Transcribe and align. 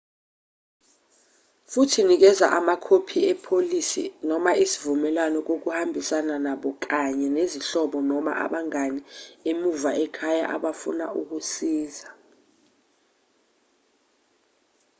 futhi 1.71 1.99
nikeza 2.07 2.47
amakhophi 2.59 3.17
epolisi/isivumelwano 3.31 5.37
kohambisana 5.47 6.35
nabo 6.45 6.69
kanye 6.85 7.27
nezihlobo 7.37 7.97
noma 8.09 8.31
abangane 8.45 9.01
emuva 9.51 9.91
ekhaya 10.05 10.45
abafuna 10.55 11.05
ukusiza 11.19 12.09